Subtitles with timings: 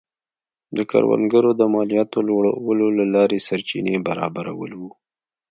[0.75, 4.81] د کروندګرو د مالیاتو لوړولو له لارې سرچینې برابرول و.